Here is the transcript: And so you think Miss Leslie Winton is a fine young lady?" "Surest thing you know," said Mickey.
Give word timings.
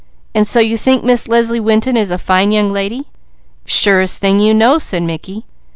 And 0.33 0.47
so 0.47 0.59
you 0.59 0.77
think 0.77 1.03
Miss 1.03 1.27
Leslie 1.27 1.59
Winton 1.59 1.95
is 1.95 2.09
a 2.09 2.17
fine 2.17 2.51
young 2.51 2.69
lady?" 2.71 3.05
"Surest 3.65 4.19
thing 4.19 4.39
you 4.39 4.51
know," 4.51 4.79
said 4.79 5.03
Mickey. 5.03 5.45